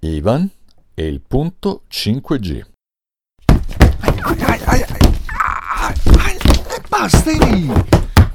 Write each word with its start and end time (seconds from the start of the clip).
Ivan 0.00 0.48
e 0.94 1.08
il 1.08 1.20
punto 1.20 1.82
5G. 1.90 2.64
Ai, 3.46 4.20
ai, 4.22 4.62
ai, 4.64 4.84
ai, 4.86 6.36
e 6.36 6.82
basta 6.88 7.32
lì! 7.32 7.68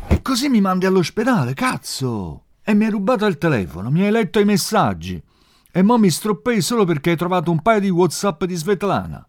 E 0.09 0.21
così 0.21 0.49
mi 0.49 0.59
mandi 0.59 0.87
all'ospedale, 0.87 1.53
cazzo! 1.53 2.47
E 2.61 2.73
mi 2.73 2.83
hai 2.83 2.91
rubato 2.91 3.25
il 3.27 3.37
telefono, 3.37 3.89
mi 3.89 4.03
hai 4.03 4.11
letto 4.11 4.39
i 4.39 4.45
messaggi. 4.45 5.23
E 5.71 5.81
mo 5.81 5.97
mi 5.97 6.09
stroppei 6.09 6.59
solo 6.59 6.83
perché 6.83 7.11
hai 7.11 7.15
trovato 7.15 7.49
un 7.49 7.61
paio 7.61 7.79
di 7.79 7.89
WhatsApp 7.89 8.43
di 8.43 8.55
Svetlana. 8.55 9.25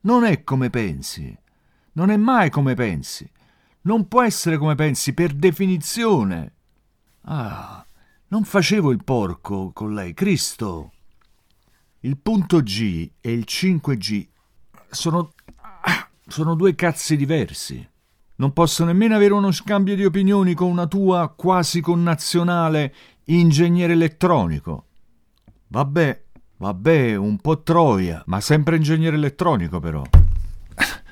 Non 0.00 0.24
è 0.24 0.42
come 0.42 0.70
pensi. 0.70 1.32
Non 1.92 2.10
è 2.10 2.16
mai 2.16 2.50
come 2.50 2.74
pensi. 2.74 3.30
Non 3.82 4.08
può 4.08 4.22
essere 4.24 4.58
come 4.58 4.74
pensi 4.74 5.14
per 5.14 5.32
definizione. 5.32 6.54
Ah, 7.22 7.86
non 8.28 8.42
facevo 8.42 8.90
il 8.90 9.04
porco 9.04 9.70
con 9.72 9.94
lei, 9.94 10.12
Cristo. 10.12 10.90
Il 12.00 12.16
punto 12.16 12.60
G 12.60 13.10
e 13.20 13.32
il 13.32 13.44
5G 13.44 14.28
sono, 14.88 15.32
sono 16.28 16.54
due 16.54 16.76
cazzi 16.76 17.16
diversi. 17.16 17.84
Non 18.36 18.52
posso 18.52 18.84
nemmeno 18.84 19.16
avere 19.16 19.34
uno 19.34 19.50
scambio 19.50 19.96
di 19.96 20.04
opinioni 20.04 20.54
con 20.54 20.70
una 20.70 20.86
tua 20.86 21.34
quasi 21.36 21.80
connazionale 21.80 22.94
ingegnere 23.24 23.94
elettronico. 23.94 24.84
Vabbè, 25.66 26.22
vabbè, 26.58 27.16
un 27.16 27.36
po' 27.38 27.62
troia, 27.62 28.22
ma 28.26 28.40
sempre 28.40 28.76
ingegnere 28.76 29.16
elettronico 29.16 29.80
però. 29.80 30.02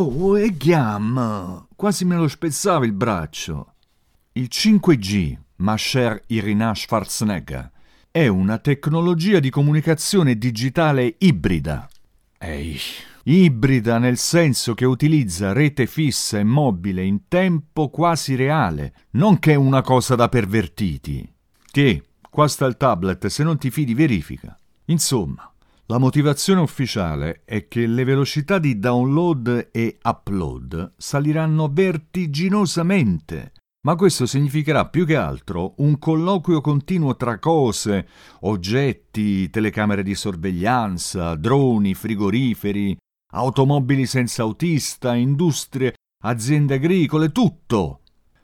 Oh, 0.00 0.38
e 0.38 0.56
Ghiam! 0.56 1.66
Quasi 1.74 2.04
me 2.04 2.14
lo 2.14 2.28
spezzava 2.28 2.84
il 2.84 2.92
braccio. 2.92 3.74
Il 4.34 4.46
5G, 4.48 5.36
ma 5.56 5.74
cher 5.76 6.22
Irina 6.28 6.72
Schwarzenegger, 6.72 7.68
è 8.10 8.26
una 8.26 8.58
tecnologia 8.58 9.38
di 9.38 9.50
comunicazione 9.50 10.36
digitale 10.36 11.16
ibrida. 11.18 11.88
Ehi, 12.38 12.78
ibrida 13.24 13.98
nel 13.98 14.16
senso 14.16 14.74
che 14.74 14.86
utilizza 14.86 15.52
rete 15.52 15.86
fissa 15.86 16.38
e 16.38 16.44
mobile 16.44 17.04
in 17.04 17.28
tempo 17.28 17.90
quasi 17.90 18.34
reale, 18.34 18.94
non 19.10 19.38
che 19.38 19.52
è 19.52 19.56
una 19.56 19.82
cosa 19.82 20.14
da 20.14 20.28
pervertiti. 20.28 21.30
Che, 21.70 22.02
qua 22.30 22.48
sta 22.48 22.64
il 22.66 22.76
tablet, 22.76 23.26
se 23.26 23.44
non 23.44 23.58
ti 23.58 23.70
fidi 23.70 23.94
verifica. 23.94 24.56
Insomma, 24.86 25.52
la 25.86 25.98
motivazione 25.98 26.60
ufficiale 26.60 27.42
è 27.44 27.68
che 27.68 27.86
le 27.86 28.04
velocità 28.04 28.58
di 28.58 28.78
download 28.78 29.68
e 29.70 29.98
upload 30.02 30.94
saliranno 30.96 31.68
vertiginosamente, 31.70 33.52
ma 33.80 33.94
questo 33.94 34.26
significherà 34.26 34.88
più 34.88 35.06
che 35.06 35.16
altro 35.16 35.74
un 35.78 35.98
colloquio 35.98 36.60
continuo 36.60 37.16
tra 37.16 37.38
cose, 37.38 38.08
oggetti, 38.40 39.48
telecamere 39.50 40.02
di 40.02 40.14
sorveglianza, 40.14 41.36
droni, 41.36 41.94
frigoriferi, 41.94 42.96
automobili 43.32 44.06
senza 44.06 44.42
autista, 44.42 45.14
industrie, 45.14 45.94
aziende 46.24 46.74
agricole, 46.74 47.30
tutto. 47.30 48.00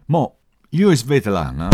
Mo, 0.06 0.38
io 0.70 0.90
e 0.90 0.96
Svetlana... 0.96 1.68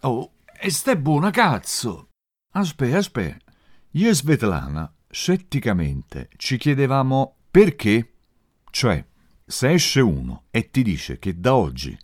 Oh, 0.00 0.32
e 0.58 0.70
stai 0.70 0.96
buona 0.96 1.30
cazzo! 1.30 2.08
Aspetta, 2.52 2.98
aspetta. 2.98 3.52
Io 3.92 4.10
e 4.10 4.14
Svetlana 4.14 4.92
scetticamente 5.08 6.28
ci 6.36 6.56
chiedevamo 6.56 7.36
perché. 7.50 8.14
Cioè, 8.70 9.04
se 9.44 9.70
esce 9.70 10.00
uno 10.00 10.44
e 10.50 10.70
ti 10.70 10.82
dice 10.82 11.18
che 11.18 11.38
da 11.38 11.54
oggi 11.54 11.96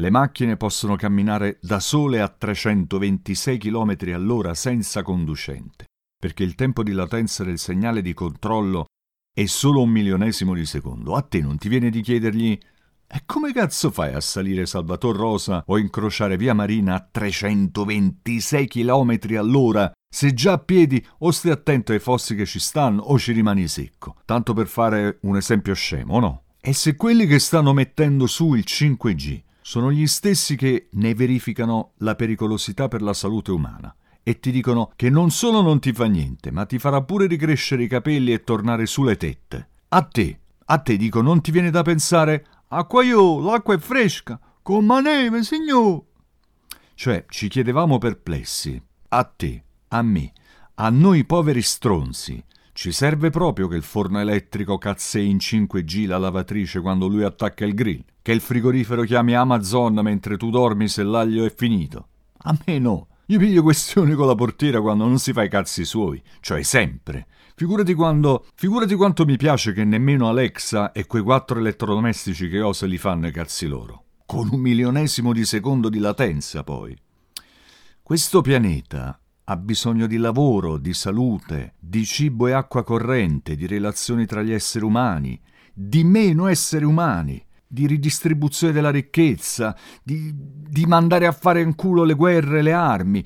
le 0.00 0.10
macchine 0.10 0.56
possono 0.56 0.96
camminare 0.96 1.58
da 1.60 1.78
sole 1.78 2.22
a 2.22 2.28
326 2.28 3.58
km 3.58 3.96
all'ora 4.14 4.54
senza 4.54 5.02
conducente, 5.02 5.84
perché 6.18 6.42
il 6.42 6.54
tempo 6.54 6.82
di 6.82 6.92
latenza 6.92 7.44
del 7.44 7.58
segnale 7.58 8.00
di 8.00 8.14
controllo 8.14 8.86
è 9.32 9.44
solo 9.44 9.82
un 9.82 9.90
milionesimo 9.90 10.54
di 10.54 10.64
secondo, 10.64 11.14
a 11.14 11.20
te 11.20 11.42
non 11.42 11.58
ti 11.58 11.68
viene 11.68 11.90
di 11.90 12.00
chiedergli 12.00 12.58
e 13.12 13.22
come 13.26 13.52
cazzo 13.52 13.90
fai 13.90 14.14
a 14.14 14.20
salire 14.20 14.64
Salvator 14.64 15.14
Rosa 15.14 15.64
o 15.66 15.78
incrociare 15.78 16.38
via 16.38 16.54
Marina 16.54 16.94
a 16.94 17.08
326 17.10 18.68
km 18.68 19.18
all'ora? 19.36 19.92
Se 20.08 20.32
già 20.32 20.52
a 20.52 20.58
piedi 20.58 21.04
o 21.18 21.30
stai 21.30 21.50
attento 21.50 21.92
ai 21.92 21.98
fossi 21.98 22.34
che 22.34 22.46
ci 22.46 22.58
stanno 22.58 23.02
o 23.02 23.18
ci 23.18 23.32
rimani 23.32 23.68
secco, 23.68 24.16
tanto 24.24 24.54
per 24.54 24.66
fare 24.66 25.18
un 25.22 25.36
esempio 25.36 25.74
scemo, 25.74 26.20
no? 26.20 26.42
E 26.58 26.72
se 26.72 26.96
quelli 26.96 27.26
che 27.26 27.38
stanno 27.38 27.72
mettendo 27.72 28.26
su 28.26 28.54
il 28.54 28.64
5G 28.66 29.42
sono 29.70 29.92
gli 29.92 30.08
stessi 30.08 30.56
che 30.56 30.88
ne 30.94 31.14
verificano 31.14 31.92
la 31.98 32.16
pericolosità 32.16 32.88
per 32.88 33.02
la 33.02 33.14
salute 33.14 33.52
umana 33.52 33.94
e 34.20 34.40
ti 34.40 34.50
dicono 34.50 34.90
che 34.96 35.10
non 35.10 35.30
solo 35.30 35.62
non 35.62 35.78
ti 35.78 35.92
fa 35.92 36.06
niente, 36.06 36.50
ma 36.50 36.66
ti 36.66 36.80
farà 36.80 37.04
pure 37.04 37.28
ricrescere 37.28 37.84
i 37.84 37.86
capelli 37.86 38.32
e 38.32 38.42
tornare 38.42 38.86
sulle 38.86 39.16
tette. 39.16 39.68
A 39.90 40.02
te, 40.02 40.40
a 40.64 40.78
te 40.78 40.96
dico, 40.96 41.22
non 41.22 41.40
ti 41.40 41.52
viene 41.52 41.70
da 41.70 41.82
pensare, 41.82 42.44
acqua 42.66 43.04
io, 43.04 43.38
l'acqua 43.38 43.74
è 43.74 43.78
fresca, 43.78 44.40
come 44.60 45.02
neve, 45.02 45.44
signor. 45.44 46.02
Cioè, 46.94 47.26
ci 47.28 47.46
chiedevamo 47.46 47.98
perplessi, 47.98 48.82
a 49.10 49.22
te, 49.22 49.62
a 49.86 50.02
me, 50.02 50.32
a 50.74 50.90
noi 50.90 51.24
poveri 51.24 51.62
stronzi, 51.62 52.42
ci 52.72 52.92
serve 52.92 53.30
proprio 53.30 53.68
che 53.68 53.76
il 53.76 53.82
forno 53.82 54.20
elettrico 54.20 54.78
cazzei 54.78 55.28
in 55.28 55.36
5G 55.36 56.06
la 56.06 56.18
lavatrice 56.18 56.80
quando 56.80 57.08
lui 57.08 57.24
attacca 57.24 57.64
il 57.64 57.74
grill? 57.74 58.04
Che 58.22 58.32
il 58.32 58.40
frigorifero 58.40 59.02
chiami 59.02 59.34
Amazon 59.34 59.94
mentre 60.02 60.36
tu 60.36 60.50
dormi 60.50 60.88
se 60.88 61.02
l'aglio 61.02 61.44
è 61.44 61.54
finito? 61.54 62.08
A 62.38 62.56
me 62.64 62.78
no. 62.78 63.08
Io 63.26 63.38
piglio 63.38 63.62
questioni 63.62 64.14
con 64.14 64.26
la 64.26 64.34
portiera 64.34 64.80
quando 64.80 65.06
non 65.06 65.18
si 65.18 65.32
fa 65.32 65.44
i 65.44 65.48
cazzi 65.48 65.84
suoi, 65.84 66.20
cioè 66.40 66.62
sempre. 66.62 67.26
Figurati 67.54 67.94
quando. 67.94 68.46
Figurati 68.54 68.94
quanto 68.94 69.24
mi 69.24 69.36
piace 69.36 69.72
che 69.72 69.84
nemmeno 69.84 70.28
Alexa 70.28 70.92
e 70.92 71.06
quei 71.06 71.22
quattro 71.22 71.58
elettrodomestici 71.58 72.48
che 72.48 72.60
ho 72.60 72.72
se 72.72 72.86
li 72.86 72.98
fanno 72.98 73.26
i 73.26 73.32
cazzi 73.32 73.66
loro. 73.66 74.04
Con 74.26 74.48
un 74.50 74.60
milionesimo 74.60 75.32
di 75.32 75.44
secondo 75.44 75.88
di 75.88 75.98
latenza, 75.98 76.64
poi. 76.64 76.96
Questo 78.02 78.40
pianeta 78.40 79.19
ha 79.50 79.56
bisogno 79.56 80.06
di 80.06 80.16
lavoro, 80.16 80.78
di 80.78 80.94
salute, 80.94 81.74
di 81.80 82.04
cibo 82.04 82.46
e 82.46 82.52
acqua 82.52 82.84
corrente, 82.84 83.56
di 83.56 83.66
relazioni 83.66 84.24
tra 84.24 84.42
gli 84.42 84.52
esseri 84.52 84.84
umani, 84.84 85.38
di 85.74 86.04
meno 86.04 86.46
esseri 86.46 86.84
umani, 86.84 87.44
di 87.66 87.88
ridistribuzione 87.88 88.72
della 88.72 88.90
ricchezza, 88.90 89.76
di, 90.04 90.32
di 90.32 90.86
mandare 90.86 91.26
a 91.26 91.32
fare 91.32 91.62
in 91.62 91.74
culo 91.74 92.04
le 92.04 92.14
guerre 92.14 92.60
e 92.60 92.62
le 92.62 92.72
armi, 92.72 93.24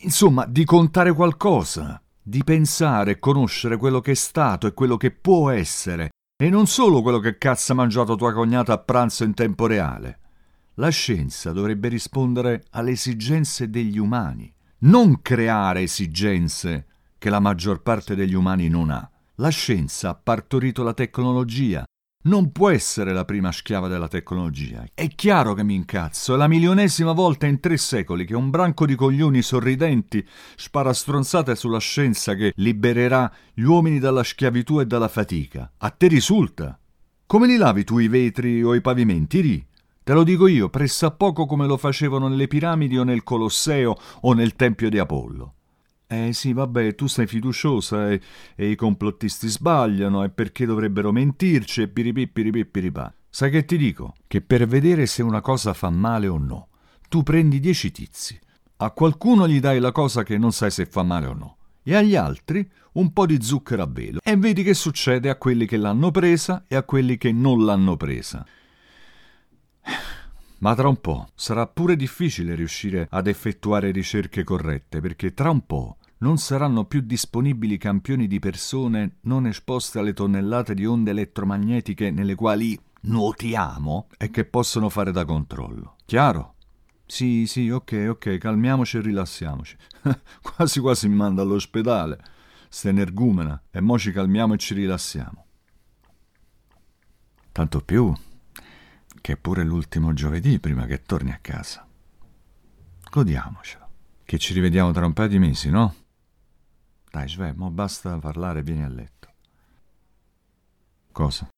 insomma, 0.00 0.44
di 0.44 0.66
contare 0.66 1.14
qualcosa, 1.14 1.98
di 2.22 2.44
pensare 2.44 3.12
e 3.12 3.18
conoscere 3.18 3.78
quello 3.78 4.02
che 4.02 4.10
è 4.10 4.16
stato 4.16 4.66
e 4.66 4.74
quello 4.74 4.98
che 4.98 5.12
può 5.12 5.48
essere, 5.48 6.10
e 6.36 6.50
non 6.50 6.66
solo 6.66 7.00
quello 7.00 7.20
che 7.20 7.38
cazzo 7.38 7.72
ha 7.72 7.76
mangiato 7.76 8.16
tua 8.16 8.34
cognata 8.34 8.74
a 8.74 8.78
pranzo 8.78 9.24
in 9.24 9.32
tempo 9.32 9.66
reale. 9.66 10.18
La 10.74 10.90
scienza 10.90 11.52
dovrebbe 11.52 11.88
rispondere 11.88 12.64
alle 12.72 12.90
esigenze 12.90 13.70
degli 13.70 13.96
umani 13.96 14.52
non 14.84 15.22
creare 15.22 15.82
esigenze 15.82 16.86
che 17.18 17.30
la 17.30 17.40
maggior 17.40 17.82
parte 17.82 18.14
degli 18.14 18.34
umani 18.34 18.68
non 18.68 18.90
ha. 18.90 19.08
La 19.36 19.48
scienza 19.48 20.10
ha 20.10 20.14
partorito 20.14 20.82
la 20.82 20.92
tecnologia, 20.92 21.84
non 22.24 22.52
può 22.52 22.68
essere 22.68 23.12
la 23.12 23.24
prima 23.24 23.50
schiava 23.50 23.88
della 23.88 24.08
tecnologia. 24.08 24.84
È 24.92 25.08
chiaro 25.08 25.54
che 25.54 25.64
mi 25.64 25.74
incazzo, 25.74 26.34
è 26.34 26.36
la 26.36 26.48
milionesima 26.48 27.12
volta 27.12 27.46
in 27.46 27.60
tre 27.60 27.78
secoli 27.78 28.26
che 28.26 28.36
un 28.36 28.50
branco 28.50 28.84
di 28.84 28.94
coglioni 28.94 29.40
sorridenti 29.40 30.26
spara 30.54 30.92
stronzate 30.92 31.56
sulla 31.56 31.80
scienza 31.80 32.34
che 32.34 32.52
libererà 32.56 33.32
gli 33.54 33.62
uomini 33.62 33.98
dalla 33.98 34.22
schiavitù 34.22 34.80
e 34.80 34.86
dalla 34.86 35.08
fatica. 35.08 35.72
A 35.78 35.90
te 35.90 36.08
risulta? 36.08 36.78
Come 37.26 37.46
li 37.46 37.56
lavi 37.56 37.84
tu 37.84 37.98
i 37.98 38.08
vetri 38.08 38.62
o 38.62 38.74
i 38.74 38.82
pavimenti? 38.82 39.40
Ri? 39.40 39.66
Te 40.04 40.12
lo 40.12 40.22
dico 40.22 40.46
io, 40.46 40.68
pressappoco 40.68 41.46
come 41.46 41.66
lo 41.66 41.78
facevano 41.78 42.28
nelle 42.28 42.46
piramidi 42.46 42.98
o 42.98 43.04
nel 43.04 43.22
Colosseo 43.22 43.96
o 44.20 44.34
nel 44.34 44.54
Tempio 44.54 44.90
di 44.90 44.98
Apollo. 44.98 45.54
Eh 46.06 46.34
sì, 46.34 46.52
vabbè, 46.52 46.94
tu 46.94 47.06
sei 47.06 47.26
fiduciosa 47.26 48.10
e, 48.10 48.20
e 48.54 48.68
i 48.68 48.76
complottisti 48.76 49.48
sbagliano 49.48 50.22
e 50.22 50.28
perché 50.28 50.66
dovrebbero 50.66 51.10
mentirci 51.10 51.80
e 51.80 51.88
piripì 51.88 52.28
piripì 52.28 52.66
piripà. 52.66 53.14
Sai 53.30 53.50
che 53.50 53.64
ti 53.64 53.78
dico? 53.78 54.12
Che 54.26 54.42
per 54.42 54.66
vedere 54.66 55.06
se 55.06 55.22
una 55.22 55.40
cosa 55.40 55.72
fa 55.72 55.88
male 55.88 56.26
o 56.26 56.36
no, 56.36 56.68
tu 57.08 57.22
prendi 57.22 57.58
dieci 57.58 57.90
tizi. 57.90 58.38
A 58.76 58.90
qualcuno 58.90 59.48
gli 59.48 59.58
dai 59.58 59.80
la 59.80 59.92
cosa 59.92 60.22
che 60.22 60.36
non 60.36 60.52
sai 60.52 60.70
se 60.70 60.84
fa 60.84 61.02
male 61.02 61.26
o 61.26 61.32
no 61.32 61.56
e 61.82 61.94
agli 61.94 62.14
altri 62.14 62.68
un 62.92 63.12
po' 63.12 63.24
di 63.24 63.40
zucchero 63.40 63.82
a 63.82 63.88
velo 63.88 64.20
e 64.22 64.36
vedi 64.36 64.62
che 64.62 64.74
succede 64.74 65.30
a 65.30 65.36
quelli 65.36 65.66
che 65.66 65.76
l'hanno 65.76 66.10
presa 66.10 66.64
e 66.66 66.76
a 66.76 66.82
quelli 66.82 67.16
che 67.16 67.32
non 67.32 67.64
l'hanno 67.64 67.96
presa. 67.96 68.44
Ma 70.58 70.74
tra 70.74 70.88
un 70.88 71.00
po' 71.00 71.28
sarà 71.34 71.66
pure 71.66 71.94
difficile 71.94 72.54
riuscire 72.54 73.06
ad 73.10 73.26
effettuare 73.26 73.90
ricerche 73.90 74.44
corrette, 74.44 75.00
perché 75.00 75.34
tra 75.34 75.50
un 75.50 75.66
po' 75.66 75.98
non 76.18 76.38
saranno 76.38 76.86
più 76.86 77.00
disponibili 77.02 77.76
campioni 77.76 78.26
di 78.26 78.38
persone 78.38 79.16
non 79.22 79.46
esposte 79.46 79.98
alle 79.98 80.14
tonnellate 80.14 80.74
di 80.74 80.86
onde 80.86 81.10
elettromagnetiche 81.10 82.10
nelle 82.10 82.34
quali 82.34 82.78
nuotiamo 83.02 84.08
e 84.16 84.30
che 84.30 84.46
possono 84.46 84.88
fare 84.88 85.12
da 85.12 85.26
controllo. 85.26 85.96
Chiaro? 86.06 86.54
Sì, 87.04 87.46
sì, 87.46 87.68
ok, 87.68 88.06
ok, 88.08 88.38
calmiamoci 88.38 88.96
e 88.96 89.00
rilassiamoci. 89.02 89.76
quasi 90.40 90.80
quasi 90.80 91.08
mi 91.08 91.16
manda 91.16 91.42
all'ospedale, 91.42 92.18
sta 92.68 92.88
energumena, 92.88 93.62
e 93.70 93.80
mo 93.82 93.98
ci 93.98 94.10
calmiamo 94.10 94.54
e 94.54 94.56
ci 94.56 94.72
rilassiamo. 94.72 95.44
Tanto 97.52 97.80
più 97.82 98.12
che 99.24 99.32
è 99.32 99.36
pure 99.38 99.64
l'ultimo 99.64 100.12
giovedì 100.12 100.60
prima 100.60 100.84
che 100.84 101.02
torni 101.02 101.32
a 101.32 101.38
casa. 101.40 101.88
Godiamocelo, 103.10 103.88
che 104.22 104.36
ci 104.36 104.52
rivediamo 104.52 104.92
tra 104.92 105.06
un 105.06 105.14
paio 105.14 105.28
di 105.28 105.38
mesi, 105.38 105.70
no? 105.70 105.94
Dai, 107.10 107.26
Sve, 107.26 107.54
mo 107.54 107.70
basta 107.70 108.18
parlare, 108.18 108.62
vieni 108.62 108.82
a 108.82 108.88
letto. 108.88 109.32
Cosa? 111.10 111.48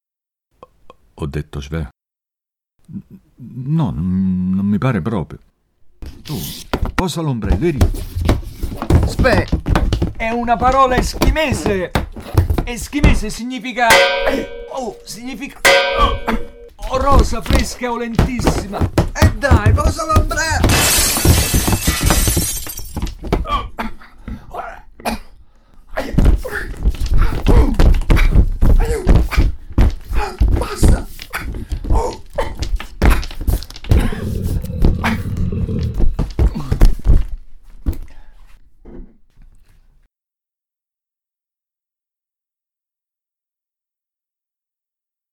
Ho 1.15 1.27
detto 1.27 1.61
Sve. 1.61 1.89
No, 3.35 3.91
non 3.91 4.65
mi 4.65 4.79
pare 4.79 5.03
proprio. 5.03 5.41
Tu, 6.23 6.39
posa 6.95 7.21
l'ombrello 7.21 7.67
e 7.67 7.71
ridi. 7.71 7.91
Spe, 9.09 9.45
è 10.17 10.31
una 10.31 10.55
parola 10.55 10.95
eschimese. 10.95 11.91
Eschimese 12.63 13.29
significa... 13.29 13.89
Oh, 14.71 14.97
significa... 15.03 15.59
Oh, 15.99 16.46
rosa, 16.91 17.43
fresca 17.43 17.91
o 17.91 17.97
lentissima. 17.97 18.79
E 19.15 19.29
dai, 19.39 19.73
posa 19.73 20.05
l'ombrello. 20.05 21.06